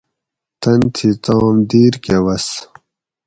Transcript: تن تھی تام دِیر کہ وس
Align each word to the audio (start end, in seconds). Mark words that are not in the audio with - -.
تن 0.61 0.79
تھی 0.95 1.09
تام 1.23 1.55
دِیر 1.69 1.93
کہ 2.03 2.15
وس 2.25 2.47